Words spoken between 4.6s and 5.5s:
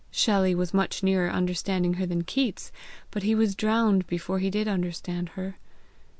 understand